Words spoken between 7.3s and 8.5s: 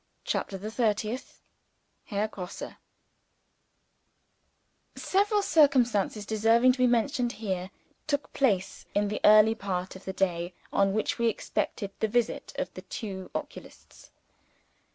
here, took